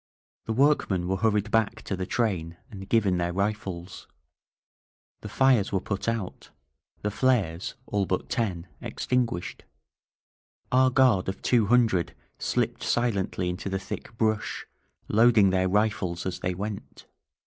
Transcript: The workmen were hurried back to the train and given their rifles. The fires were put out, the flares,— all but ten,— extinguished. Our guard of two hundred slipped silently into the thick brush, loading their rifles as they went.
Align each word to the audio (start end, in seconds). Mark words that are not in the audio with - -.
The 0.45 0.53
workmen 0.53 1.07
were 1.07 1.17
hurried 1.17 1.51
back 1.51 1.83
to 1.83 1.95
the 1.95 2.07
train 2.07 2.57
and 2.71 2.89
given 2.89 3.17
their 3.19 3.31
rifles. 3.31 4.07
The 5.19 5.29
fires 5.29 5.71
were 5.71 5.79
put 5.79 6.07
out, 6.07 6.49
the 7.03 7.11
flares,— 7.11 7.75
all 7.85 8.07
but 8.07 8.27
ten,— 8.27 8.65
extinguished. 8.81 9.63
Our 10.71 10.89
guard 10.89 11.29
of 11.29 11.43
two 11.43 11.67
hundred 11.67 12.15
slipped 12.39 12.81
silently 12.81 13.47
into 13.47 13.69
the 13.69 13.77
thick 13.77 14.17
brush, 14.17 14.65
loading 15.07 15.51
their 15.51 15.69
rifles 15.69 16.25
as 16.25 16.39
they 16.39 16.55
went. 16.55 17.05